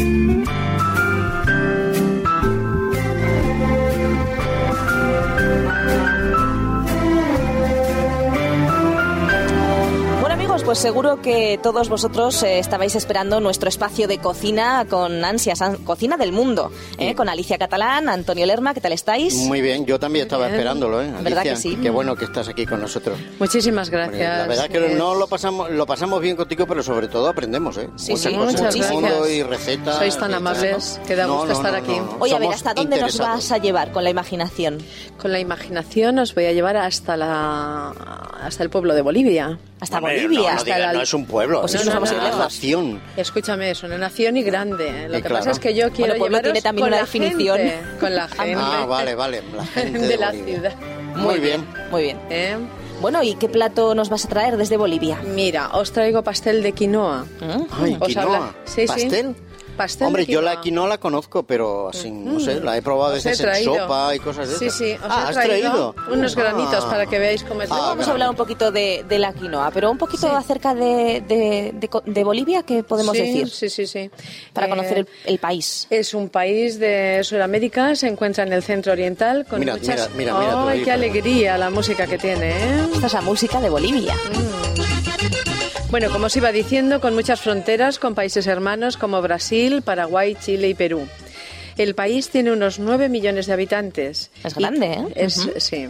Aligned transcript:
you. 0.00 0.29
Pues 10.70 10.78
seguro 10.78 11.20
que 11.20 11.58
todos 11.60 11.88
vosotros 11.88 12.44
eh, 12.44 12.60
estabais 12.60 12.94
esperando 12.94 13.40
nuestro 13.40 13.68
espacio 13.68 14.06
de 14.06 14.18
cocina 14.18 14.86
con 14.88 15.24
ansias, 15.24 15.60
cocina 15.84 16.16
del 16.16 16.30
mundo, 16.30 16.70
eh, 16.96 17.16
con 17.16 17.28
Alicia 17.28 17.58
Catalán, 17.58 18.08
Antonio 18.08 18.46
Lerma, 18.46 18.72
¿qué 18.72 18.80
tal 18.80 18.92
estáis? 18.92 19.34
Muy 19.34 19.62
bien, 19.62 19.84
yo 19.84 19.98
también 19.98 20.26
estaba 20.26 20.48
esperándolo, 20.48 21.02
¿eh? 21.02 21.12
¿Verdad 21.22 21.42
que 21.42 21.56
sí? 21.56 21.74
Qué 21.82 21.90
bueno 21.90 22.14
que 22.14 22.24
estás 22.24 22.46
aquí 22.46 22.66
con 22.66 22.80
nosotros. 22.80 23.18
Muchísimas 23.40 23.90
gracias. 23.90 24.38
la 24.38 24.46
verdad 24.46 24.68
que 24.68 24.94
no 24.94 25.16
lo 25.16 25.26
pasamos, 25.26 25.72
lo 25.72 25.86
pasamos 25.86 26.20
bien 26.20 26.36
contigo, 26.36 26.68
pero 26.68 26.84
sobre 26.84 27.08
todo 27.08 27.28
aprendemos, 27.28 27.76
¿eh? 27.76 27.88
Sí, 27.96 28.16
sí, 28.16 28.28
muchas 28.28 28.60
gracias. 28.60 28.92
y 29.28 29.42
recetas. 29.42 29.96
Sois 29.96 30.16
tan 30.18 30.32
amables, 30.34 31.00
que 31.04 31.16
da 31.16 31.26
gusto 31.26 31.50
estar 31.50 31.74
aquí. 31.74 32.00
Oye, 32.20 32.36
a 32.36 32.38
ver, 32.38 32.50
¿hasta 32.50 32.74
dónde 32.74 33.00
nos 33.00 33.18
vas 33.18 33.50
a 33.50 33.58
llevar 33.58 33.90
con 33.90 34.04
la 34.04 34.10
imaginación? 34.10 34.78
Con 35.18 35.32
la 35.32 35.40
imaginación 35.40 36.20
os 36.20 36.32
voy 36.32 36.44
a 36.44 36.52
llevar 36.52 36.76
hasta 36.76 37.16
la 37.16 37.92
hasta 38.40 38.62
el 38.62 38.70
pueblo 38.70 38.94
de 38.94 39.02
Bolivia. 39.02 39.58
Hasta 39.80 39.98
Bolivia. 39.98 40.59
Hasta 40.60 40.92
no 40.92 41.02
es 41.02 41.14
un 41.14 41.26
pueblo, 41.26 41.64
es 41.64 41.74
una, 41.86 42.00
nación. 42.30 43.00
Escúchame, 43.16 43.70
es 43.70 43.82
una 43.82 43.98
nación 43.98 44.36
y 44.36 44.42
grande. 44.42 45.08
Lo 45.08 45.22
que 45.22 45.28
pasa 45.28 45.50
es 45.50 45.58
que 45.58 45.74
yo 45.74 45.90
quiero 45.90 46.12
bueno, 46.12 46.18
pueblo 46.18 46.40
tiene 46.40 46.62
también 46.62 46.88
una 46.88 46.98
definición. 46.98 47.58
con 47.98 48.14
la 48.14 48.28
gente. 48.28 48.54
Ah, 48.56 48.86
vale, 48.88 49.14
vale. 49.14 49.42
La 49.54 49.64
gente 49.66 49.98
de, 49.98 50.16
la 50.16 50.32
ciudad. 50.32 50.74
Muy, 51.16 51.38
bien. 51.38 51.66
Muy 51.90 52.02
bien. 52.02 52.20
¿Eh? 52.30 52.56
Bueno, 53.00 53.22
¿y 53.22 53.34
qué 53.34 53.48
plato 53.48 53.94
nos 53.94 54.10
vas 54.10 54.26
a 54.26 54.28
traer 54.28 54.56
desde 54.56 54.76
Bolivia? 54.76 55.18
Mira, 55.22 55.70
os 55.72 55.92
traigo 55.92 56.22
pastel 56.22 56.62
de 56.62 56.72
quinoa. 56.72 57.24
Ay, 57.80 57.98
quinoa. 58.06 58.54
Sí, 58.64 58.86
¿Pastel? 58.86 59.34
Sí. 59.34 59.49
Hombre, 60.00 60.26
yo 60.26 60.42
la 60.42 60.60
quinoa 60.60 60.88
la 60.88 60.98
conozco, 60.98 61.42
pero 61.42 61.88
así, 61.88 62.10
no 62.10 62.38
sé, 62.40 62.60
la 62.60 62.76
he 62.76 62.82
probado 62.82 63.12
a 63.12 63.14
veces 63.14 63.40
en 63.40 63.64
sopa 63.64 64.14
y 64.14 64.18
cosas 64.18 64.48
de 64.48 64.54
esas. 64.56 64.74
Sí, 64.74 64.84
sí, 64.84 64.92
os 64.94 65.00
ah, 65.08 65.28
he 65.30 65.32
traído, 65.32 65.94
unos 66.10 66.36
granitos 66.36 66.84
para 66.84 67.06
que 67.06 67.18
veáis 67.18 67.42
cómo 67.44 67.62
es. 67.62 67.70
Ah, 67.70 67.88
vamos 67.88 68.06
a 68.06 68.10
hablar 68.10 68.30
un 68.30 68.36
poquito 68.36 68.70
de, 68.70 69.04
la 69.08 69.32
quinoa, 69.32 69.70
pero 69.70 69.90
un 69.90 69.98
poquito 69.98 70.34
acerca 70.34 70.74
de, 70.74 71.22
de, 72.04 72.24
Bolivia, 72.24 72.62
¿qué 72.62 72.82
podemos 72.82 73.14
decir? 73.14 73.48
Sí, 73.48 73.70
sí, 73.70 73.86
sí. 73.86 74.10
Para 74.52 74.68
conocer 74.68 75.06
el, 75.24 75.38
país. 75.38 75.86
Es 75.90 76.12
un 76.14 76.28
país 76.28 76.78
de 76.78 77.20
Sudamérica, 77.24 77.94
se 77.94 78.08
encuentra 78.08 78.44
en 78.44 78.52
el 78.52 78.62
centro 78.62 78.92
oriental 78.92 79.46
con 79.46 79.60
mira, 79.60 79.74
muchas... 79.74 80.10
Mira, 80.14 80.38
mira, 80.38 80.68
¡Ay, 80.68 80.82
qué 80.82 80.92
alegría 80.92 81.56
la 81.56 81.70
música 81.70 82.06
que 82.06 82.18
tiene, 82.18 82.50
¿eh? 82.50 82.88
Esta 82.92 83.06
es 83.06 83.12
la 83.14 83.22
música 83.22 83.60
de 83.60 83.70
Bolivia. 83.70 84.14
Mm. 84.14 84.99
Bueno, 85.90 86.08
como 86.12 86.26
os 86.26 86.36
iba 86.36 86.52
diciendo, 86.52 87.00
con 87.00 87.14
muchas 87.14 87.40
fronteras 87.40 87.98
con 87.98 88.14
países 88.14 88.46
hermanos 88.46 88.96
como 88.96 89.20
Brasil, 89.20 89.82
Paraguay, 89.82 90.36
Chile 90.40 90.68
y 90.68 90.74
Perú. 90.74 91.08
El 91.76 91.96
país 91.96 92.28
tiene 92.30 92.52
unos 92.52 92.78
9 92.78 93.08
millones 93.08 93.46
de 93.46 93.54
habitantes. 93.54 94.30
Es 94.44 94.54
grande, 94.54 94.86
¿eh? 94.86 95.04
Es, 95.16 95.48
Sí. 95.58 95.88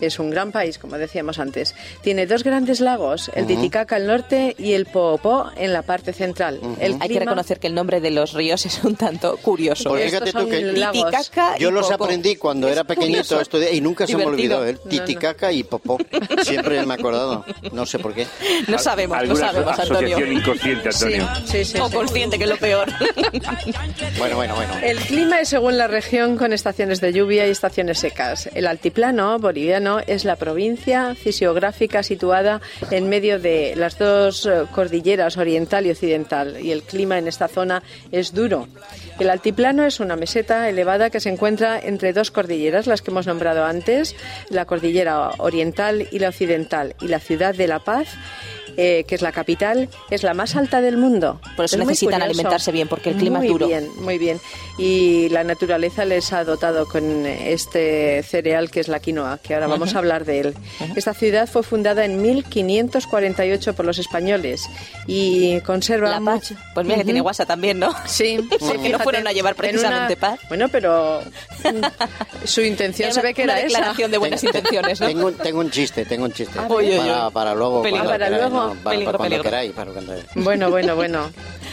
Es 0.00 0.18
un 0.18 0.30
gran 0.30 0.52
país, 0.52 0.78
como 0.78 0.98
decíamos 0.98 1.38
antes. 1.38 1.74
Tiene 2.02 2.26
dos 2.26 2.44
grandes 2.44 2.80
lagos, 2.80 3.30
el 3.34 3.46
Titicaca 3.46 3.96
al 3.96 4.06
norte 4.06 4.54
y 4.58 4.72
el 4.72 4.86
Poopó 4.86 5.50
en 5.56 5.72
la 5.72 5.82
parte 5.82 6.12
central. 6.12 6.60
Hay 7.00 7.08
que 7.08 7.20
reconocer 7.20 7.58
que 7.58 7.66
el 7.66 7.74
nombre 7.74 8.00
de 8.00 8.10
los 8.10 8.32
ríos 8.32 8.66
es 8.66 8.82
un 8.84 8.96
tanto 8.96 9.36
curioso. 9.38 9.90
Pues 9.90 10.04
fíjate 10.06 10.32
tú 10.32 10.48
que 10.48 10.62
Titicaca 10.62 11.56
yo 11.58 11.70
los 11.70 11.90
aprendí 11.90 12.36
cuando 12.36 12.68
era 12.68 12.84
pequeñito 12.84 13.40
estudié, 13.40 13.74
y 13.74 13.80
nunca 13.80 14.06
se 14.06 14.16
me 14.16 14.24
olvidó. 14.24 14.64
El 14.64 14.76
¿eh? 14.76 14.80
Titicaca 14.88 15.52
y 15.52 15.62
Popó. 15.62 15.98
Siempre 16.42 16.84
me 16.84 16.94
he 16.94 16.98
acordado. 16.98 17.44
No 17.72 17.86
sé 17.86 17.98
por 17.98 18.14
qué. 18.14 18.26
No 18.68 18.78
sabemos, 18.78 19.16
no 19.26 19.36
sabemos, 19.36 19.78
Antonio. 19.78 20.16
asociación 20.16 20.32
inconsciente, 20.32 20.88
Antonio. 20.88 21.28
Sí, 21.44 21.64
sí, 21.64 21.78
o 21.78 21.90
consciente, 21.90 22.38
que 22.38 22.44
es 22.44 22.50
lo 22.50 22.56
peor. 22.56 22.88
bueno, 24.18 24.36
bueno, 24.36 24.54
bueno. 24.54 24.74
El 24.82 24.98
clima 24.98 25.40
es 25.40 25.48
según 25.48 25.78
la 25.78 25.86
región 25.86 26.36
con 26.36 26.52
estaciones 26.52 27.00
de 27.00 27.12
lluvia 27.12 27.46
y 27.46 27.50
estaciones 27.50 27.98
secas. 27.98 28.48
El 28.54 28.66
altiplano 28.66 29.38
es 30.06 30.24
la 30.24 30.36
provincia 30.36 31.14
fisiográfica 31.14 32.02
situada 32.02 32.60
en 32.90 33.08
medio 33.08 33.38
de 33.38 33.74
las 33.76 33.98
dos 33.98 34.46
eh, 34.46 34.62
cordilleras 34.74 35.36
oriental 35.36 35.86
y 35.86 35.90
occidental 35.90 36.58
y 36.62 36.72
el 36.72 36.82
clima 36.82 37.18
en 37.18 37.28
esta 37.28 37.46
zona 37.46 37.82
es 38.10 38.32
duro. 38.32 38.68
El 39.18 39.28
altiplano 39.28 39.84
es 39.84 40.00
una 40.00 40.16
meseta 40.16 40.68
elevada 40.68 41.10
que 41.10 41.20
se 41.20 41.28
encuentra 41.28 41.78
entre 41.78 42.12
dos 42.12 42.30
cordilleras, 42.30 42.86
las 42.86 43.02
que 43.02 43.10
hemos 43.10 43.26
nombrado 43.26 43.64
antes, 43.64 44.16
la 44.48 44.64
cordillera 44.64 45.30
oriental 45.38 46.08
y 46.10 46.18
la 46.20 46.28
occidental, 46.28 46.94
y 47.00 47.08
la 47.08 47.20
ciudad 47.20 47.54
de 47.54 47.66
La 47.66 47.80
Paz 47.80 48.08
eh, 48.76 49.04
que 49.06 49.14
es 49.14 49.22
la 49.22 49.32
capital, 49.32 49.88
es 50.10 50.22
la 50.22 50.34
más 50.34 50.56
alta 50.56 50.80
del 50.80 50.96
mundo. 50.96 51.40
Por 51.56 51.64
eso 51.64 51.76
necesitan 51.78 52.22
alimentarse 52.22 52.72
bien, 52.72 52.88
porque 52.88 53.10
el 53.10 53.16
clima 53.16 53.42
es 53.42 53.48
duro. 53.48 53.66
Muy 53.66 53.74
bien, 53.74 53.90
muy 54.00 54.18
bien. 54.18 54.40
Y 54.78 55.28
la 55.30 55.44
naturaleza 55.44 56.04
les 56.04 56.32
ha 56.32 56.44
dotado 56.44 56.86
con 56.86 57.24
este 57.26 58.22
cereal 58.22 58.70
que 58.70 58.80
es 58.80 58.88
la 58.88 59.00
quinoa, 59.00 59.38
que 59.38 59.54
ahora 59.54 59.66
vamos 59.66 59.94
a 59.94 59.98
hablar 59.98 60.24
de 60.24 60.40
él. 60.40 60.54
Esta 60.94 61.14
ciudad 61.14 61.48
fue 61.48 61.62
fundada 61.62 62.04
en 62.04 62.20
1548 62.20 63.74
por 63.74 63.86
los 63.86 63.98
españoles 63.98 64.68
y 65.06 65.60
conserva 65.60 66.10
la 66.10 66.20
paz. 66.20 66.52
Pues 66.74 66.86
mira 66.86 66.98
que 66.98 67.04
tiene 67.04 67.20
guasa 67.20 67.46
también, 67.46 67.78
¿no? 67.78 67.94
Sí, 68.06 68.38
sí 68.60 68.78
que 68.82 68.88
no 68.90 68.98
fueron 68.98 69.26
a 69.26 69.32
llevar 69.32 69.54
precisamente 69.54 70.16
paz. 70.16 70.40
Bueno, 70.48 70.68
pero 70.68 71.22
mm, 71.64 72.44
su 72.44 72.60
intención 72.60 73.12
se 73.12 73.22
ve 73.22 73.32
que 73.32 73.44
era 73.44 73.60
esa. 73.60 73.94
de 73.94 74.18
buenas 74.18 74.42
intenciones, 74.44 75.00
¿no? 75.00 75.06
Tengo, 75.06 75.32
tengo, 75.32 75.60
un 75.60 75.70
chiste, 75.70 76.04
tengo 76.04 76.24
un 76.24 76.32
chiste. 76.32 76.54
para, 76.54 77.30
para, 77.30 77.54
luego. 77.54 77.82
para 77.82 78.30
luego 78.30 78.65
bueno, 80.34 80.70
bueno, 80.70 80.96
bueno. 80.96 81.30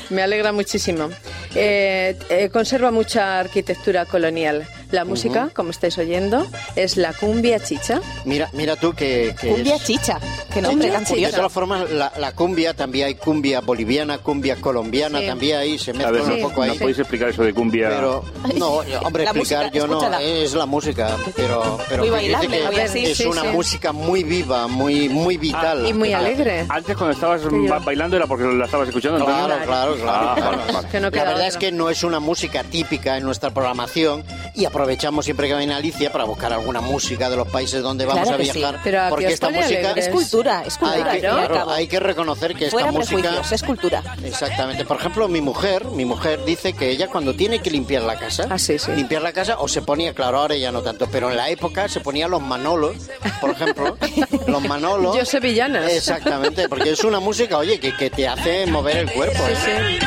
Me 0.09 0.21
alegra 0.21 0.51
muchísimo. 0.51 1.09
Eh, 1.55 2.17
eh, 2.29 2.49
conserva 2.49 2.91
mucha 2.91 3.39
arquitectura 3.39 4.05
colonial. 4.05 4.67
La 4.93 5.05
música, 5.05 5.49
como 5.55 5.71
estáis 5.71 5.97
oyendo, 5.97 6.45
es 6.75 6.97
la 6.97 7.13
cumbia 7.13 7.59
chicha. 7.59 7.99
Mira, 8.25 8.47
mira 8.53 8.75
tú 8.75 8.93
que... 8.93 9.35
cumbia 9.41 9.79
chicha, 9.79 10.19
que 10.53 10.61
nombre 10.61 10.91
tan 10.91 11.03
De 11.03 11.31
todas 11.31 11.51
formas, 11.51 11.89
la, 11.89 12.31
cumbia, 12.33 12.75
también 12.75 13.07
hay 13.07 13.15
cumbia 13.15 13.61
boliviana, 13.61 14.19
cumbia 14.19 14.55
colombiana, 14.57 15.19
también 15.25 15.57
ahí 15.57 15.79
se 15.79 15.93
mezcla 15.93 16.21
un 16.21 16.41
poco 16.43 16.61
ahí. 16.61 16.69
¿No 16.69 16.75
podéis 16.75 16.99
explicar 16.99 17.29
eso 17.29 17.41
de 17.41 17.55
cumbia? 17.55 17.89
Pero, 17.89 18.23
no, 18.55 18.81
hombre, 19.01 19.23
explicar 19.23 19.71
yo 19.71 19.87
no, 19.87 19.99
es 20.19 20.53
la 20.53 20.67
música, 20.67 21.17
pero, 21.35 21.79
pero 21.89 22.05
muy 22.05 22.91
que 22.91 23.11
es 23.13 23.19
una 23.21 23.45
música 23.45 23.93
muy 23.93 24.23
viva, 24.23 24.67
muy, 24.67 25.09
muy 25.09 25.37
vital. 25.37 25.87
y 25.87 25.93
muy 25.93 26.13
alegre. 26.13 26.67
Antes 26.69 26.95
cuando 26.95 27.15
estabas 27.15 27.41
bailando 27.83 28.15
era 28.15 28.27
porque 28.27 28.43
la 28.43 28.65
estabas 28.65 28.89
escuchando. 28.89 29.25
Claro, 29.25 29.55
claro, 29.65 29.95
claro. 29.95 30.35
claro. 30.35 31.09
la 31.09 31.23
verdad 31.23 31.47
es 31.47 31.57
que 31.57 31.71
no 31.71 31.89
es 31.89 32.03
una 32.03 32.19
música 32.19 32.63
típica 32.63 33.17
en 33.17 33.23
nuestra 33.23 33.49
programación 33.49 34.23
y 34.53 34.65
aprovechamos 34.65 34.82
siempre 35.21 35.47
que 35.47 35.55
viene 35.55 35.73
Alicia 35.73 36.11
para 36.11 36.23
buscar 36.25 36.53
alguna 36.53 36.81
música 36.81 37.29
de 37.29 37.35
los 37.35 37.47
países 37.47 37.81
donde 37.81 38.05
vamos 38.05 38.29
a 38.29 38.37
viajar. 38.37 38.79
porque 39.09 39.27
esta 39.27 39.49
música 39.49 39.91
es 39.95 40.09
cultura, 40.09 40.63
es 40.65 40.77
cultura. 40.77 41.11
Hay 41.11 41.21
que, 41.21 41.27
hay 41.27 41.87
que 41.87 41.99
reconocer 41.99 42.55
que 42.55 42.67
esta 42.67 42.91
música 42.91 43.41
es 43.51 43.63
cultura. 43.63 44.03
Exactamente. 44.23 44.85
Por 44.85 44.97
ejemplo, 44.97 45.27
mi 45.27 45.41
mujer, 45.41 45.85
mi 45.85 46.05
mujer 46.05 46.43
dice 46.45 46.73
que 46.73 46.89
ella 46.89 47.07
cuando 47.07 47.33
tiene 47.33 47.59
que 47.59 47.71
limpiar 47.71 48.03
la 48.03 48.17
casa, 48.17 48.47
ah, 48.49 48.57
limpiar 48.95 49.21
la 49.21 49.33
casa 49.33 49.57
o 49.59 49.67
se 49.67 49.81
ponía, 49.81 50.13
claro, 50.13 50.39
ahora 50.39 50.55
ya 50.55 50.71
no 50.71 50.81
tanto, 50.81 51.07
pero 51.11 51.29
en 51.29 51.37
la 51.37 51.49
época 51.49 51.87
se 51.87 51.99
ponía 51.99 52.27
los 52.27 52.41
manolos, 52.41 52.95
por 53.41 53.51
ejemplo, 53.51 53.97
los 54.47 54.61
manolos. 54.63 55.17
Yo 55.17 55.25
sevillana. 55.25 55.89
Exactamente, 55.89 56.69
porque 56.69 56.91
es 56.91 57.03
una 57.03 57.19
música, 57.19 57.57
oye, 57.57 57.79
que, 57.79 57.95
que 57.95 58.09
te 58.09 58.27
hace 58.27 58.65
mover 58.67 58.97
el 58.97 59.11
cuerpo. 59.11 59.43
¿eh? 59.47 59.99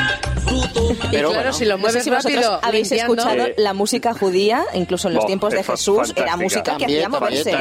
Pero 1.11 1.31
claro, 1.31 1.53
si 1.53 1.65
lo 1.65 1.79
mueves 1.79 2.07
rápido, 2.07 2.59
habéis 2.62 2.93
escuchado 2.93 3.47
la 3.57 3.75
música 3.75 4.15
judía, 4.15 4.65
incluso 4.75 5.09
en 5.09 5.15
los 5.15 5.27
tiempos 5.27 5.53
de 5.53 5.62
Jesús, 5.62 6.12
era 6.17 6.37
música 6.37 6.77
que 6.77 6.84
hacía 6.84 7.09
moverse. 7.09 7.53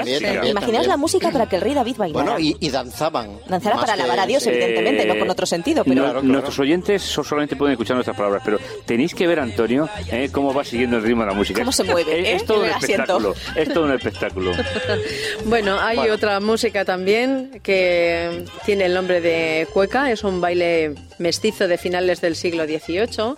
Imaginaos 0.45 0.87
la 0.87 0.97
música 0.97 1.31
para 1.31 1.47
que 1.47 1.57
el 1.57 1.61
rey 1.61 1.73
David 1.73 1.97
bailara. 1.97 2.31
Bueno, 2.33 2.39
y, 2.39 2.69
danzaban. 2.69 3.39
Danzara 3.47 3.77
para 3.77 3.93
alabar 3.93 4.19
a 4.19 4.25
Dios, 4.25 4.45
evidentemente, 4.47 5.05
no 5.05 5.17
con 5.17 5.29
otro 5.29 5.45
sentido. 5.45 5.83
Pero... 5.83 6.21
Nuestros 6.21 6.59
oyentes 6.59 7.01
solamente 7.01 7.55
pueden 7.55 7.73
escuchar 7.73 7.95
nuestras 7.95 8.17
palabras, 8.17 8.41
pero 8.43 8.59
tenéis 8.85 9.13
que 9.13 9.27
ver, 9.27 9.39
Antonio, 9.39 9.89
eh, 10.11 10.29
cómo 10.31 10.53
va 10.53 10.63
siguiendo 10.63 10.97
el 10.97 11.03
ritmo 11.03 11.21
de 11.21 11.27
la 11.27 11.33
música. 11.33 11.59
Cómo 11.59 11.71
se 11.71 11.83
mueve. 11.83 12.35
Es, 12.35 12.41
¿eh? 12.41 12.45
todo 12.45 12.61
un 12.61 12.69
espectáculo. 12.69 13.35
Es 13.55 13.73
todo 13.73 13.85
un 13.85 13.91
espectáculo. 13.93 14.51
bueno, 15.45 15.79
hay 15.79 16.09
otra 16.09 16.39
música 16.39 16.85
también 16.85 17.59
que 17.63 18.45
tiene 18.65 18.85
el 18.85 18.93
nombre 18.93 19.21
de 19.21 19.67
cueca, 19.73 20.11
es 20.11 20.23
un 20.23 20.41
baile 20.41 20.95
mestizo 21.17 21.67
de 21.67 21.77
finales 21.77 22.21
del 22.21 22.35
siglo 22.35 22.65
XVIII 22.79 23.35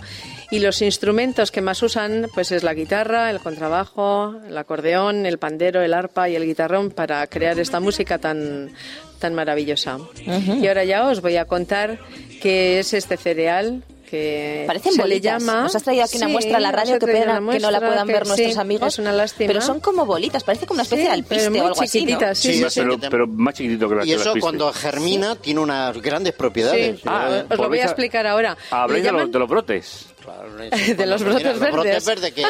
y 0.51 0.59
los 0.59 0.81
instrumentos 0.81 1.51
que 1.51 1.61
más 1.61 1.81
usan 1.83 2.27
pues 2.33 2.51
es 2.51 2.63
la 2.63 2.73
guitarra, 2.73 3.29
el 3.29 3.39
contrabajo, 3.39 4.35
el 4.47 4.57
acordeón, 4.57 5.25
el 5.25 5.37
pandero, 5.37 5.81
el 5.81 5.93
arpa 5.93 6.29
y 6.29 6.35
el 6.35 6.45
guitarrón 6.45 6.91
para 6.91 7.25
crear 7.27 7.59
esta 7.59 7.79
música 7.79 8.17
tan 8.17 8.71
tan 9.19 9.33
maravillosa. 9.33 9.97
Y 10.25 10.67
ahora 10.67 10.83
ya 10.83 11.07
os 11.07 11.21
voy 11.21 11.37
a 11.37 11.45
contar 11.45 11.99
qué 12.41 12.79
es 12.79 12.93
este 12.93 13.17
cereal 13.17 13.83
que 14.09 14.63
Parecen 14.65 14.93
se 14.93 15.07
le 15.07 15.21
llama. 15.21 15.63
Nos 15.63 15.75
has 15.75 15.83
traído 15.83 16.03
aquí 16.03 16.17
una 16.17 16.27
muestra 16.27 16.57
a 16.57 16.59
la 16.59 16.71
radio, 16.71 16.97
que 16.97 17.05
pena 17.05 17.41
que 17.51 17.59
no 17.59 17.71
la 17.71 17.79
puedan 17.79 18.07
ver 18.07 18.25
nuestros 18.25 18.57
amigos. 18.57 18.93
Es 18.93 18.99
una 18.99 19.11
lástima. 19.11 19.47
Pero 19.47 19.61
son 19.61 19.79
como 19.79 20.05
bolitas, 20.05 20.43
parece 20.43 20.65
como 20.65 20.77
una 20.77 20.83
especie 20.83 21.05
de 21.05 21.11
alpiste 21.11 21.61
o 21.61 21.67
algo 21.67 21.81
así. 21.81 22.05
¿no? 22.05 22.33
Sí, 22.33 22.63
pero, 22.75 22.97
pero, 22.99 23.27
más 23.27 23.53
chiquitito 23.53 23.89
que 23.89 23.95
la 23.95 24.05
Y 24.05 24.13
eso 24.13 24.33
cuando 24.39 24.71
germina 24.73 25.35
tiene 25.35 25.59
unas 25.59 26.01
grandes 26.01 26.33
propiedades. 26.33 27.01
Ah, 27.05 27.43
os 27.49 27.57
lo 27.57 27.67
voy 27.69 27.79
a 27.79 27.85
explicar 27.85 28.25
ahora. 28.25 28.57
Habléis 28.71 29.03
de, 29.05 29.11
los, 29.11 29.31
de 29.31 29.39
los 29.39 29.49
brotes. 29.49 30.07
de 30.97 31.05
los 31.05 31.23
brotes 31.23 31.59
verdes. 31.59 31.61
Los 31.61 31.71
brotes 31.71 32.05
verdes 32.05 32.33
que, 32.33 32.43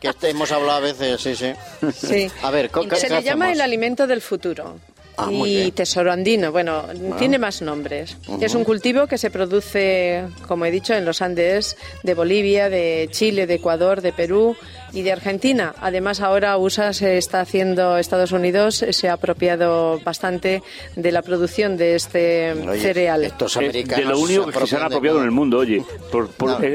que 0.00 0.28
hemos 0.28 0.52
hablado 0.52 0.78
a 0.78 0.80
veces, 0.80 1.20
sí, 1.20 1.34
sí. 1.34 1.52
sí. 1.92 2.30
A 2.42 2.50
ver, 2.50 2.70
Se 2.96 3.08
le 3.08 3.22
llama 3.22 3.52
el 3.52 3.60
alimento 3.60 4.06
del 4.06 4.20
futuro. 4.20 4.78
Ah, 5.16 5.30
y 5.32 5.70
tesoro 5.70 6.12
andino. 6.12 6.50
Bueno, 6.50 6.84
tiene 7.18 7.38
más 7.38 7.62
nombres. 7.62 8.16
Es 8.40 8.54
un 8.54 8.64
cultivo 8.64 9.06
que 9.06 9.18
se 9.18 9.30
produce, 9.30 10.24
como 10.48 10.66
he 10.66 10.70
dicho, 10.70 10.94
en 10.94 11.04
los 11.04 11.22
Andes 11.22 11.76
de 12.02 12.14
Bolivia, 12.14 12.68
de 12.68 13.08
Chile, 13.10 13.46
de 13.46 13.54
Ecuador, 13.54 14.00
de 14.00 14.12
Perú 14.12 14.56
y 14.92 15.02
de 15.02 15.12
Argentina. 15.12 15.74
Además, 15.80 16.20
ahora 16.20 16.56
USA 16.58 16.92
se 16.92 17.16
está 17.18 17.40
haciendo, 17.40 17.96
Estados 17.98 18.32
Unidos 18.32 18.84
se 18.90 19.08
ha 19.08 19.14
apropiado 19.14 20.00
bastante 20.00 20.62
de 20.96 21.12
la 21.12 21.22
producción 21.22 21.76
de 21.76 21.94
este 21.94 22.54
cereal. 22.78 23.24
Estos 23.24 23.56
americanos 23.56 24.04
de 24.04 24.10
lo 24.10 24.18
único 24.18 24.46
que 24.46 24.66
se 24.66 24.76
han 24.76 24.82
apropiado 24.82 25.18
en 25.18 25.24
el 25.24 25.30
mundo, 25.30 25.58
oye, 25.58 25.82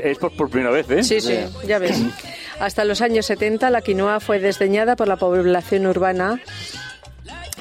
es 0.03 0.17
por, 0.17 0.49
primera 0.49 0.71
vez, 0.71 0.89
¿eh? 0.89 1.03
Sí, 1.03 1.19
sí, 1.19 1.37
ya 1.67 1.79
ves. 1.79 1.97
Hasta 2.59 2.83
los 2.83 3.01
años 3.01 3.25
70 3.25 3.69
la 3.69 3.81
quinoa 3.81 4.19
fue 4.19 4.39
desdeñada 4.39 4.97
por 4.97 5.07
la 5.07 5.15
población 5.15 5.87
urbana 5.87 6.41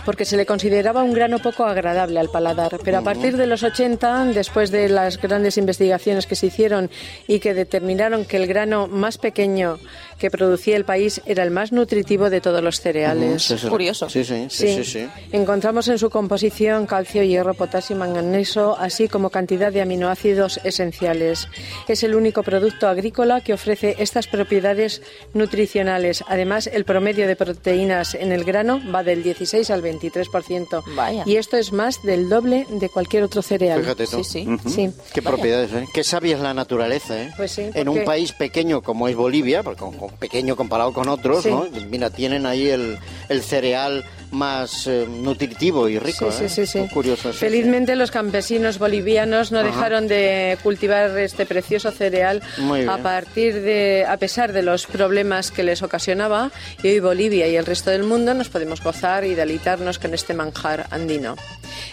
porque 0.04 0.24
se 0.24 0.36
le 0.36 0.46
consideraba 0.46 1.02
un 1.02 1.12
grano 1.12 1.38
poco 1.38 1.64
agradable 1.64 2.18
al 2.18 2.30
paladar. 2.30 2.78
Pero 2.84 2.98
a 2.98 3.02
partir 3.02 3.36
de 3.36 3.46
los 3.46 3.62
80, 3.62 4.26
después 4.26 4.70
de 4.70 4.88
las 4.88 5.20
grandes 5.20 5.56
investigaciones 5.56 6.26
que 6.26 6.36
se 6.36 6.46
hicieron 6.46 6.90
y 7.26 7.40
que 7.40 7.54
determinaron 7.54 8.24
que 8.24 8.36
el 8.36 8.46
grano 8.46 8.88
más 8.88 9.18
pequeño 9.18 9.78
que 10.18 10.30
producía 10.30 10.76
el 10.76 10.84
país 10.84 11.20
era 11.26 11.44
el 11.44 11.50
más 11.50 11.72
nutritivo 11.72 12.30
de 12.30 12.40
todos 12.40 12.62
los 12.62 12.80
cereales. 12.80 13.54
Curioso. 13.68 14.10
Sí 14.10 14.24
sí, 14.24 14.46
sí 14.50 14.84
sí, 14.84 15.08
Encontramos 15.32 15.88
en 15.88 15.98
su 15.98 16.10
composición 16.10 16.86
calcio, 16.86 17.22
hierro, 17.22 17.54
potasio 17.54 17.96
y 17.96 17.98
manganeso, 17.98 18.76
así 18.78 19.08
como 19.08 19.30
cantidad 19.30 19.72
de 19.72 19.80
aminoácidos 19.80 20.60
esenciales. 20.64 21.48
Es 21.86 22.02
el 22.02 22.14
único 22.14 22.42
producto 22.42 22.88
agrícola 22.88 23.40
que 23.40 23.54
ofrece 23.54 23.96
estas 23.98 24.26
propiedades 24.26 25.02
nutricionales. 25.34 26.24
Además, 26.26 26.66
el 26.66 26.84
promedio 26.84 27.26
de 27.26 27.36
proteínas 27.36 28.14
en 28.14 28.32
el 28.32 28.44
grano 28.44 28.80
va 28.92 29.02
del 29.02 29.22
16 29.22 29.70
al 29.70 29.82
23%. 29.98 30.82
Vaya. 30.94 31.22
Y 31.26 31.36
esto 31.36 31.56
es 31.56 31.72
más 31.72 32.02
del 32.02 32.28
doble 32.28 32.66
de 32.68 32.88
cualquier 32.88 33.22
otro 33.22 33.42
cereal. 33.42 33.80
Fíjate 33.80 34.06
tú. 34.06 34.24
Sí, 34.24 34.46
sí. 34.64 34.70
sí. 34.70 34.90
Qué 35.12 35.22
propiedades, 35.22 35.72
¿eh? 35.72 35.86
Qué 35.92 36.04
sabia 36.04 36.36
es 36.36 36.42
la 36.42 36.54
naturaleza, 36.54 37.20
¿eh? 37.20 37.32
Pues 37.36 37.52
sí. 37.52 37.70
En 37.74 37.88
un 37.88 38.04
país 38.04 38.32
pequeño 38.32 38.82
como 38.82 39.08
es 39.08 39.16
Bolivia, 39.16 39.62
porque 39.62 39.84
pequeño 40.18 40.56
comparado 40.56 40.92
con 40.92 41.08
otros, 41.08 41.46
¿no? 41.46 41.66
Mira, 41.90 42.10
tienen 42.10 42.46
ahí 42.46 42.68
el, 42.68 42.98
el 43.28 43.42
cereal 43.42 44.04
más 44.30 44.86
eh, 44.86 45.06
nutritivo 45.08 45.88
y 45.88 45.98
rico. 45.98 46.30
Sí, 46.30 46.48
sí, 46.48 46.62
¿eh? 46.62 46.66
sí, 46.66 46.88
curioso. 46.92 47.32
Felizmente 47.32 47.96
los 47.96 48.10
campesinos 48.10 48.78
bolivianos 48.78 49.52
no 49.52 49.62
dejaron 49.62 50.08
de 50.08 50.58
cultivar 50.62 51.16
este 51.18 51.46
precioso 51.46 51.90
cereal 51.90 52.42
a 52.88 52.98
partir 52.98 53.62
de, 53.62 54.04
a 54.08 54.16
pesar 54.16 54.52
de 54.52 54.62
los 54.62 54.86
problemas 54.86 55.50
que 55.50 55.62
les 55.62 55.82
ocasionaba. 55.82 56.50
Y 56.82 56.88
hoy 56.88 57.00
Bolivia 57.00 57.48
y 57.48 57.56
el 57.56 57.66
resto 57.66 57.90
del 57.90 58.04
mundo 58.04 58.34
nos 58.34 58.48
podemos 58.48 58.82
gozar 58.82 59.24
y 59.24 59.34
deleitarnos 59.34 59.98
con 59.98 60.14
este 60.14 60.34
manjar 60.34 60.86
andino. 60.90 61.36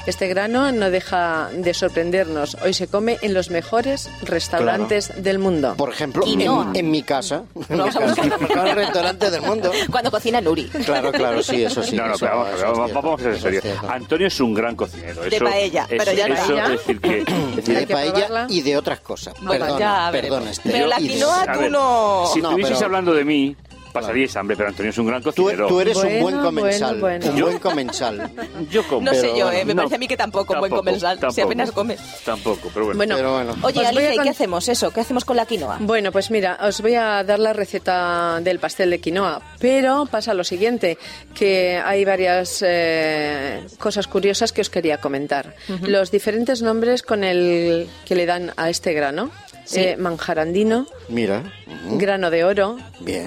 Este 0.06 0.28
grano 0.28 0.72
no 0.72 0.90
deja 0.90 1.50
de 1.54 1.74
sorprendernos. 1.74 2.58
Hoy 2.64 2.74
se 2.74 2.88
come 2.88 3.18
en 3.22 3.34
los 3.34 3.50
mejores 3.50 4.10
restaurantes 4.24 5.12
del 5.24 5.40
mundo. 5.40 5.76
Por 5.78 5.92
ejemplo, 5.92 6.24
en, 6.26 6.92
mi 6.92 7.04
casa. 7.04 7.44
Vamos 7.70 7.96
a 7.96 8.00
buscar 8.06 8.26
el 8.26 8.40
mejor 8.40 8.76
restaurante 8.76 9.32
del 9.32 9.42
mundo. 9.42 9.72
Cuando 9.92 10.12
cocina 10.12 10.42
Nuri. 10.42 10.66
Claro, 10.86 11.12
claro, 11.12 11.42
sí, 11.42 11.64
eso 11.64 11.84
sí. 11.84 11.96
No, 11.96 12.08
no, 12.08 12.16
pero 12.20 12.25
vamos, 12.30 12.94
vamos, 12.94 13.22
a 13.22 13.24
ser 13.24 13.40
serios. 13.40 13.64
Antonio 13.88 14.28
es 14.28 14.40
un 14.40 14.54
gran 14.54 14.76
cocinero. 14.76 15.22
de 15.24 15.40
paella, 15.40 15.86
pero 15.90 16.12
ya 16.14 16.28
eso, 16.28 16.58
es 16.58 16.70
decir 16.70 17.02
que, 17.02 17.24
de 17.74 17.88
paella 17.88 18.48
y 18.50 18.62
de 18.62 18.78
otras 18.78 19.00
cosas. 19.00 19.34
Perdona, 19.40 20.10
perdona, 20.12 20.52
Pero 20.64 20.88
la 20.88 20.98
quinoa 20.98 21.46
tú 21.54 21.70
no... 21.70 22.26
Si 22.34 22.40
estuvieses 22.40 22.82
hablando 22.82 23.14
de 23.14 23.26
mí, 23.26 23.56
pasaríais 23.96 24.36
hambre, 24.36 24.58
pero 24.58 24.70
Antonio 24.70 24.90
es 24.90 24.98
un 24.98 25.08
gran 25.08 25.22
cocinero. 25.22 25.68
Tú, 25.68 25.80
eres 25.80 25.98
un 25.98 26.20
buen 26.20 26.38
comensal. 26.40 26.96
Un 26.96 27.42
buen 27.42 27.60
comensal. 27.60 28.30
Yo 28.70 28.86
como. 28.88 29.06
No 29.06 29.14
sé 29.14 29.32
yo, 29.38 29.52
eh, 29.52 29.64
me 29.64 29.76
parece 29.76 29.96
a 29.96 29.98
mí 29.98 30.08
que 30.08 30.18
tampoco, 30.18 30.54
un 30.54 30.60
buen 30.60 30.72
comensal. 30.72 31.20
si 31.32 31.42
apenas 31.42 31.72
comes. 31.72 32.00
Tampoco, 32.24 32.70
pero 32.74 32.88
bueno. 32.88 33.16
bueno, 33.16 33.56
Oye, 33.62 33.86
Alicia, 33.86 34.16
¿y 34.16 34.20
qué 34.20 34.30
hacemos 34.30 34.68
eso? 34.68 34.92
¿Qué 34.92 35.00
hacemos 35.00 35.24
con 35.24 35.38
la 35.38 35.46
quinoa? 35.46 35.78
Bueno, 35.80 36.12
pues 36.12 36.30
mira, 36.32 36.58
os 36.62 36.82
voy 36.82 36.96
a 36.96 37.24
dar 37.24 37.40
la 37.40 37.54
receta 37.54 38.40
del 38.42 38.60
pastel 38.60 38.90
de 38.90 39.00
quinoa, 39.00 39.42
pero 39.60 40.06
pasa 40.06 40.34
lo 40.34 40.44
siguiente, 40.44 40.98
que 41.34 41.82
hay 41.84 42.04
varias 42.04 42.64
eh, 42.66 43.66
cosas 43.80 44.08
curiosas 44.08 44.52
que 44.52 44.62
os 44.62 44.70
quería 44.70 44.98
comentar. 44.98 45.56
Los 45.82 46.12
diferentes 46.12 46.62
nombres 46.62 47.02
con 47.04 47.24
el 47.24 47.88
que 48.06 48.16
le 48.16 48.26
dan 48.26 48.52
a 48.58 48.70
este 48.70 48.94
grano. 48.94 49.32
Eh, 49.74 49.98
manjar 49.98 50.40
andino, 50.40 50.88
Mira. 51.10 51.44
grano 51.92 52.30
de 52.30 52.44
oro, 52.44 52.78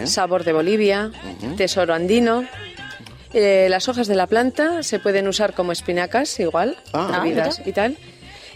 sabor 0.05 0.45
de 0.45 0.53
Bolivia, 0.53 1.11
tesoro 1.57 1.95
andino. 1.95 2.45
Eh, 3.35 3.67
las 3.69 3.89
hojas 3.89 4.07
de 4.07 4.15
la 4.15 4.27
planta 4.27 4.83
se 4.83 4.99
pueden 4.99 5.29
usar 5.29 5.53
como 5.53 5.73
espinacas, 5.73 6.39
igual, 6.41 6.77
ah, 6.93 7.25
y 7.65 7.73
tal. 7.73 7.97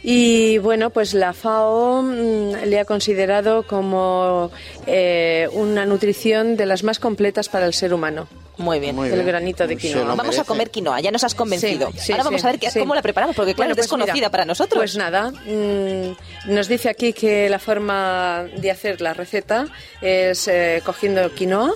Y 0.02 0.58
bueno, 0.58 0.90
pues 0.90 1.14
la 1.14 1.32
FAO 1.32 2.02
mm, 2.02 2.64
le 2.66 2.80
ha 2.80 2.84
considerado 2.84 3.64
como 3.64 4.50
eh, 4.86 5.48
una 5.52 5.86
nutrición 5.86 6.56
de 6.56 6.66
las 6.66 6.82
más 6.82 6.98
completas 6.98 7.48
para 7.48 7.66
el 7.66 7.74
ser 7.74 7.94
humano. 7.94 8.26
Muy 8.58 8.80
bien. 8.80 8.98
el 8.98 9.22
granito 9.24 9.66
de 9.66 9.76
quinoa. 9.76 10.14
Vamos 10.14 10.38
a 10.38 10.44
comer 10.44 10.70
quinoa, 10.70 11.00
ya 11.00 11.10
nos 11.10 11.24
has 11.24 11.34
convencido. 11.34 11.90
Ahora 12.10 12.24
vamos 12.24 12.44
a 12.44 12.52
ver 12.52 12.60
cómo 12.78 12.94
la 12.94 13.02
preparamos, 13.02 13.34
porque 13.34 13.54
claro, 13.54 13.72
es 13.72 13.76
pues 13.76 13.86
desconocida 13.86 14.30
para 14.30 14.44
nosotros. 14.44 14.78
Pues 14.78 14.96
nada, 14.96 15.30
mm, 15.30 16.52
nos 16.52 16.68
dice 16.68 16.88
aquí 16.88 17.12
que 17.12 17.48
la 17.48 17.58
forma 17.58 18.44
de 18.56 18.70
hacer 18.70 19.00
la 19.00 19.14
receta 19.14 19.68
es 20.00 20.48
eh, 20.48 20.82
cogiendo 20.84 21.32
quinoa, 21.34 21.72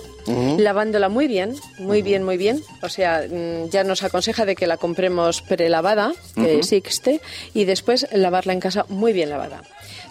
lavándola 0.57 1.09
muy 1.09 1.27
bien, 1.27 1.55
muy 1.79 2.01
bien, 2.01 2.23
muy 2.23 2.37
bien. 2.37 2.61
O 2.81 2.89
sea, 2.89 3.25
mm, 3.27 3.69
ya 3.69 3.83
nos 3.83 4.03
aconseja 4.03 4.45
de 4.45 4.55
que 4.55 4.67
la 4.67 4.77
compremos 4.77 5.41
prelavada, 5.41 6.13
que 6.35 6.57
existe, 6.57 7.21
y 7.53 7.65
después 7.65 8.07
lavarla 8.11 8.53
en 8.53 8.59
casa 8.59 8.85
muy 8.89 9.13
bien 9.13 9.29
lavada. 9.29 9.61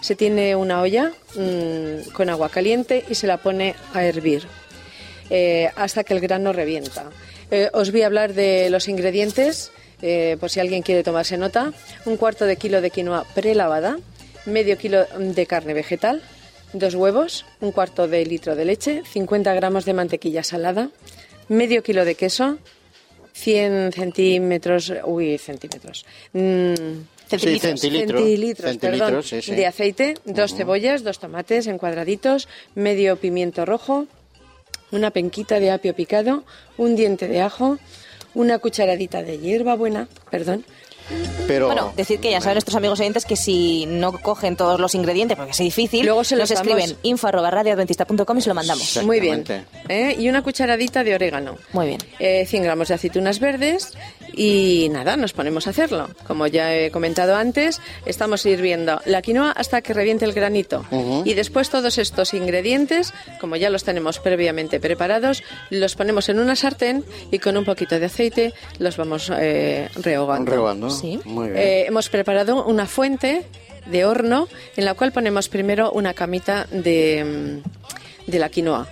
Se 0.01 0.15
tiene 0.15 0.55
una 0.55 0.81
olla 0.81 1.11
mm, 1.35 2.11
con 2.11 2.29
agua 2.29 2.49
caliente 2.49 3.05
y 3.09 3.15
se 3.15 3.27
la 3.27 3.37
pone 3.37 3.75
a 3.93 4.03
hervir 4.03 4.47
eh, 5.29 5.69
hasta 5.75 6.03
que 6.03 6.13
el 6.13 6.19
grano 6.19 6.53
revienta. 6.53 7.09
Eh, 7.51 7.69
os 7.73 7.91
voy 7.91 8.01
a 8.01 8.07
hablar 8.07 8.33
de 8.33 8.69
los 8.69 8.87
ingredientes, 8.87 9.71
eh, 10.01 10.37
por 10.39 10.49
si 10.49 10.59
alguien 10.59 10.83
quiere 10.83 11.03
tomarse 11.03 11.37
nota. 11.37 11.73
Un 12.05 12.17
cuarto 12.17 12.45
de 12.45 12.57
kilo 12.57 12.81
de 12.81 12.91
quinoa 12.91 13.25
prelavada, 13.33 13.97
medio 14.45 14.77
kilo 14.77 15.05
de 15.17 15.45
carne 15.45 15.73
vegetal, 15.73 16.21
dos 16.73 16.95
huevos, 16.95 17.45
un 17.61 17.71
cuarto 17.71 18.07
de 18.07 18.25
litro 18.25 18.55
de 18.55 18.65
leche, 18.65 19.03
50 19.11 19.53
gramos 19.53 19.85
de 19.85 19.93
mantequilla 19.93 20.43
salada, 20.43 20.89
medio 21.47 21.83
kilo 21.83 22.05
de 22.05 22.15
queso, 22.15 22.57
100 23.33 23.93
centímetros, 23.93 24.91
uy, 25.05 25.37
centímetros. 25.37 26.05
Mm, 26.33 26.73
centilitros, 27.27 28.77
perdón, 28.77 29.21
de 29.47 29.65
aceite, 29.65 30.15
dos 30.25 30.55
cebollas, 30.55 31.03
dos 31.03 31.19
tomates 31.19 31.67
en 31.67 31.77
cuadraditos, 31.77 32.47
medio 32.75 33.17
pimiento 33.17 33.65
rojo, 33.65 34.07
una 34.91 35.11
penquita 35.11 35.59
de 35.59 35.71
apio 35.71 35.95
picado, 35.95 36.43
un 36.77 36.95
diente 36.95 37.27
de 37.27 37.41
ajo, 37.41 37.77
una 38.33 38.59
cucharadita 38.59 39.23
de 39.23 39.39
hierba 39.39 39.75
buena, 39.75 40.07
perdón, 40.29 40.63
pero, 41.47 41.67
bueno, 41.67 41.93
decir 41.95 42.19
que 42.19 42.31
ya 42.31 42.41
saben 42.41 42.55
nuestros 42.55 42.75
amigos 42.75 42.99
oyentes 42.99 43.25
que 43.25 43.35
si 43.35 43.85
no 43.85 44.11
cogen 44.13 44.55
todos 44.55 44.79
los 44.79 44.95
ingredientes, 44.95 45.37
porque 45.37 45.51
es 45.51 45.57
difícil, 45.57 46.05
Luego 46.05 46.23
se 46.23 46.35
los 46.35 46.51
escriben 46.51 46.95
info 47.03 47.27
y 47.27 48.41
se 48.41 48.49
lo 48.49 48.55
mandamos. 48.55 49.03
Muy 49.03 49.19
bien. 49.19 49.43
¿Eh? 49.89 50.15
Y 50.17 50.29
una 50.29 50.41
cucharadita 50.41 51.03
de 51.03 51.15
orégano. 51.15 51.57
Muy 51.73 51.87
bien. 51.87 51.99
100 52.19 52.19
eh, 52.19 52.65
gramos 52.65 52.87
de 52.87 52.93
aceitunas 52.95 53.39
verdes 53.39 53.93
y 54.33 54.89
nada, 54.91 55.17
nos 55.17 55.33
ponemos 55.33 55.67
a 55.67 55.71
hacerlo. 55.71 56.09
Como 56.27 56.47
ya 56.47 56.73
he 56.75 56.91
comentado 56.91 57.35
antes, 57.35 57.81
estamos 58.05 58.45
hirviendo 58.45 59.01
la 59.05 59.21
quinoa 59.21 59.51
hasta 59.51 59.81
que 59.81 59.93
reviente 59.93 60.25
el 60.25 60.33
granito. 60.33 60.85
Y 61.25 61.33
después 61.33 61.69
todos 61.69 61.97
estos 61.97 62.33
ingredientes, 62.33 63.13
como 63.39 63.55
ya 63.55 63.69
los 63.69 63.83
tenemos 63.83 64.19
previamente 64.19 64.79
preparados, 64.79 65.43
los 65.69 65.95
ponemos 65.95 66.29
en 66.29 66.39
una 66.39 66.55
sartén 66.55 67.03
y 67.31 67.39
con 67.39 67.57
un 67.57 67.65
poquito 67.65 67.99
de 67.99 68.05
aceite 68.05 68.53
los 68.79 68.97
vamos 68.97 69.31
eh, 69.35 69.89
rehogando. 69.95 70.51
Rehogando. 70.51 70.89
Sí. 70.99 71.19
Eh, 71.55 71.85
hemos 71.87 72.09
preparado 72.09 72.65
una 72.65 72.85
fuente 72.85 73.45
de 73.85 74.05
horno 74.05 74.47
en 74.75 74.85
la 74.85 74.93
cual 74.93 75.11
ponemos 75.11 75.49
primero 75.49 75.91
una 75.91 76.13
camita 76.13 76.67
de, 76.71 77.61
mm, 77.65 78.31
de 78.31 78.39
la 78.39 78.49
quinoa 78.49 78.87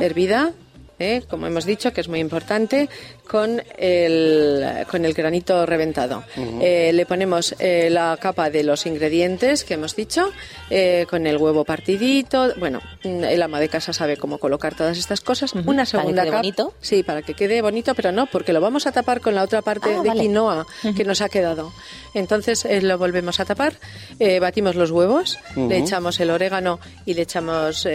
hervida, 0.00 0.52
eh, 0.98 1.22
como 1.28 1.46
hemos 1.46 1.64
dicho, 1.64 1.92
que 1.92 2.00
es 2.00 2.08
muy 2.08 2.20
importante, 2.20 2.88
con 3.28 3.62
el, 3.76 4.66
con 4.90 5.04
el 5.04 5.12
granito 5.12 5.66
reventado. 5.66 6.24
Eh, 6.60 6.90
le 6.92 7.06
ponemos 7.06 7.54
eh, 7.58 7.88
la 7.90 8.16
capa 8.20 8.50
de 8.50 8.64
los 8.64 8.86
ingredientes 8.86 9.64
que 9.64 9.74
hemos 9.74 9.94
dicho, 9.94 10.32
eh, 10.70 11.06
con 11.08 11.26
el 11.26 11.36
huevo 11.36 11.64
partidito. 11.64 12.54
Bueno, 12.56 12.80
el 13.04 13.42
ama 13.42 13.60
de 13.60 13.68
casa 13.68 13.92
sabe 13.92 14.16
cómo 14.16 14.38
colocar 14.38 14.74
todas 14.74 14.98
estas 14.98 15.20
cosas. 15.20 15.52
Una 15.52 15.84
segunda 15.84 16.24
capa. 16.24 16.38
bonito? 16.38 16.74
Sí, 16.80 17.02
para 17.02 17.22
que 17.22 17.34
quede 17.34 17.60
bonito, 17.60 17.94
pero 17.94 18.10
no, 18.10 18.26
porque 18.26 18.52
lo 18.52 18.60
vamos 18.60 18.86
a 18.86 18.92
tapar 18.92 19.20
con 19.20 19.34
la 19.34 19.42
otra 19.42 19.62
parte 19.62 19.94
ah, 19.94 20.02
de 20.02 20.10
quinoa 20.12 20.66
que 20.96 21.04
nos 21.04 21.20
ha 21.20 21.28
quedado. 21.28 21.72
Entonces 22.14 22.66
lo 22.82 22.96
volvemos 22.96 23.38
a 23.40 23.44
tapar, 23.44 23.74
batimos 24.40 24.74
los 24.74 24.90
huevos, 24.90 25.38
le 25.54 25.76
echamos 25.76 26.18
el 26.20 26.30
orégano 26.30 26.80
y 27.04 27.12
le 27.12 27.22
echamos 27.22 27.86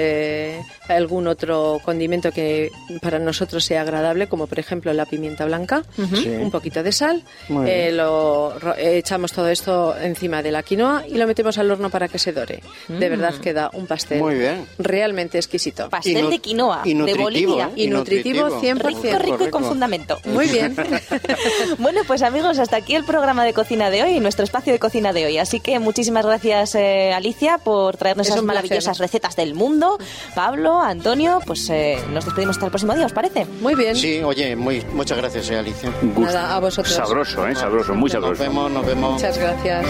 algún 0.87 1.27
otro 1.27 1.81
condimento 1.83 2.31
que 2.31 2.69
para 3.01 3.19
nosotros 3.19 3.63
sea 3.63 3.81
agradable, 3.81 4.27
como 4.27 4.47
por 4.47 4.59
ejemplo 4.59 4.93
la 4.93 5.05
pimienta 5.05 5.45
blanca, 5.45 5.83
un 5.97 6.51
poquito 6.51 6.83
de 6.83 6.91
sal, 6.91 7.23
eh, 7.65 7.91
lo 7.91 8.53
echamos 8.77 9.31
todo 9.31 9.47
esto 9.49 9.95
encima 9.99 10.41
de 10.41 10.51
la 10.51 10.63
quinoa 10.63 11.03
y 11.07 11.15
lo 11.15 11.27
metemos 11.27 11.57
al 11.57 11.71
horno 11.71 11.89
para 11.89 12.07
que 12.07 12.19
se 12.19 12.31
dore. 12.31 12.61
De 12.87 13.09
verdad 13.09 13.33
mm. 13.37 13.41
queda 13.41 13.69
un 13.73 13.87
pastel 13.87 14.65
realmente 14.77 15.37
exquisito. 15.37 15.89
Pastel 15.89 16.29
de 16.29 16.39
quinoa, 16.39 16.83
de 16.83 17.13
Bolivia. 17.15 17.69
¿eh? 17.75 17.83
Y, 17.83 17.87
nutritivo, 17.87 18.61
100%. 18.61 18.83
Rico, 18.83 19.19
rico 19.19 19.47
y 19.47 19.49
con 19.49 19.63
fundamento. 19.63 20.19
Muy 20.25 20.47
bien. 20.47 20.75
bueno, 21.77 22.01
pues 22.07 22.21
amigos, 22.21 22.59
hasta 22.59 22.77
aquí 22.77 22.95
el 22.95 23.03
programa 23.03 23.43
de 23.45 23.53
cocina 23.53 23.89
de 23.89 24.03
hoy, 24.03 24.19
nuestro 24.19 24.43
espacio 24.43 24.73
de 24.73 24.79
cocina 24.79 25.13
de 25.13 25.25
hoy. 25.25 25.37
Así 25.37 25.59
que 25.59 25.79
muchísimas 25.79 26.25
gracias, 26.25 26.75
eh, 26.75 27.13
Alicia, 27.13 27.57
por 27.57 27.97
traernos 27.97 28.27
esas 28.27 28.43
maravillosas 28.43 28.97
recetas 28.99 29.35
del 29.35 29.53
mundo. 29.53 29.97
Pablo, 30.35 30.81
Antonio, 30.81 31.39
pues 31.45 31.71
nos 32.09 32.25
despedimos 32.25 32.57
hasta 32.57 32.65
el 32.65 32.71
próximo 32.83 32.95
día, 32.95 33.05
¿os 33.05 33.13
parece? 33.13 33.45
Muy 33.61 33.75
bien. 33.75 33.95
Sí, 33.95 34.21
oye, 34.23 34.55
muy, 34.55 34.83
muchas 34.93 35.17
gracias, 35.17 35.49
eh, 35.49 35.57
Alicia. 35.57 35.91
Nada, 36.17 36.55
a 36.55 36.59
vosotros. 36.59 36.93
Sabroso, 36.93 37.47
¿eh? 37.47 37.55
Sabroso, 37.55 37.93
muy 37.95 38.09
sabroso. 38.09 38.31
Nos 38.31 38.39
vemos, 38.39 38.71
nos 38.71 38.85
vemos. 38.85 39.13
Muchas 39.13 39.37
gracias. 39.37 39.85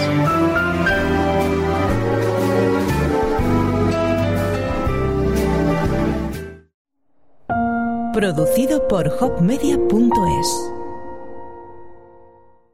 Producido 8.14 8.88
por 8.88 9.08
hopmedia.es 9.20 10.73